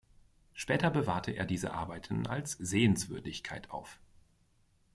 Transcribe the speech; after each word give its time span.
Später 0.53 0.89
bewahrte 0.89 1.29
er 1.31 1.45
diese 1.45 1.75
Arbeiten 1.75 2.25
als 2.25 2.53
Sehenswürdigkeit 2.53 3.69
auf. 3.69 3.99